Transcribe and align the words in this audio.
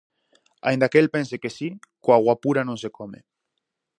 Aínda 0.67 0.89
que 0.93 0.99
el 1.03 1.09
pense 1.15 1.39
que 1.43 1.51
si, 1.57 1.69
coa 2.03 2.21
guapura 2.25 2.61
non 2.65 2.77
se 2.83 2.89
come. 2.97 3.19